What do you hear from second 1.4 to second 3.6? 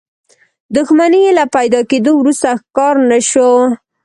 پيدا کېدو وروسته ښکار نه شو.